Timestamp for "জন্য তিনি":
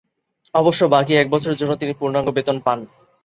1.61-1.93